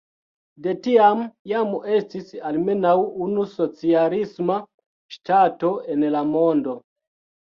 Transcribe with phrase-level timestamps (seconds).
[0.67, 1.19] De tiam
[1.51, 2.93] jam estis almenaŭ
[3.27, 4.57] unu socialisma
[5.17, 6.75] ŝtato en la mondo.